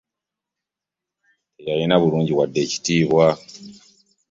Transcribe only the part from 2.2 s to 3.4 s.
wadde ekitiibwa.